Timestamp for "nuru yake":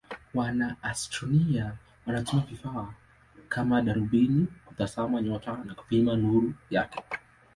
6.15-7.03